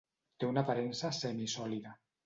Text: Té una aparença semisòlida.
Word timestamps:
Té 0.43 0.47
una 0.53 0.63
aparença 0.65 1.15
semisòlida. 1.21 1.99